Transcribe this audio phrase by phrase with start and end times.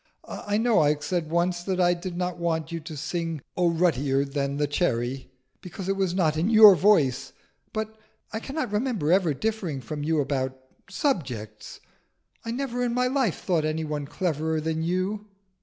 [0.27, 4.25] I know I said once that I did not want you to sing 'Oh ruddier
[4.25, 5.29] than the cherry,'
[5.61, 7.33] because it was not in your voice.
[7.71, 7.99] But
[8.33, 10.57] I cannot remember ever differing from you about
[10.89, 11.81] subjects.
[12.43, 15.27] I never in my life thought any one cleverer than you."